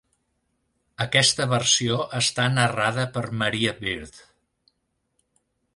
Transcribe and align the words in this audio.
Aquesta 1.05 1.47
versió 1.51 1.99
està 2.21 2.47
narrada 2.57 3.07
per 3.17 3.25
Maria 3.45 3.79
Bird. 3.85 4.21